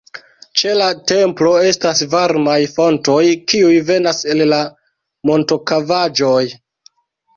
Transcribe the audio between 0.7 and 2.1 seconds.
la templo estas